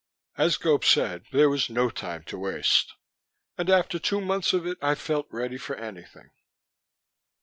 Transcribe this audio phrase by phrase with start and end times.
[0.35, 2.95] As Gope said, there was no time to waste...
[3.55, 6.31] and after two months of it I felt ready for anything.